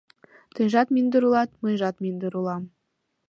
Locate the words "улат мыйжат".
1.27-1.95